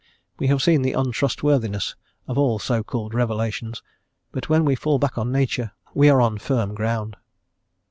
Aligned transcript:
We 0.39 0.47
have 0.47 0.63
seen 0.63 0.81
the 0.81 0.93
untrustworthiness 0.93 1.95
of 2.27 2.35
all 2.35 2.57
so 2.57 2.81
called 2.81 3.13
revelations; 3.13 3.83
but 4.31 4.49
when 4.49 4.65
we 4.65 4.73
fall 4.73 4.97
back 4.97 5.15
on 5.15 5.31
Nature 5.31 5.73
we 5.93 6.09
are 6.09 6.19
on 6.21 6.39
firm 6.39 6.73
ground. 6.73 7.17